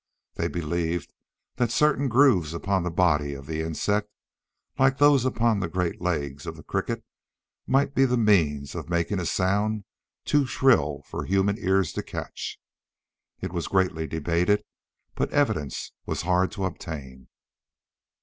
[0.33, 1.13] They believed
[1.57, 4.09] that certain grooves upon the body of the insect,
[4.79, 7.05] like those upon the great legs of the cricket,
[7.67, 9.83] might be the means of making a sound
[10.25, 12.59] too shrill for human ears to catch.
[13.41, 14.63] It was greatly debated,
[15.13, 17.27] but evidence was hard to obtain.